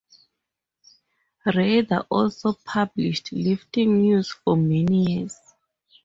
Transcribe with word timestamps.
Rader 1.45 2.07
also 2.09 2.53
published 2.53 3.31
"Lifting 3.33 3.99
News" 4.01 4.31
for 4.31 4.57
many 4.57 5.03
years. 5.03 5.37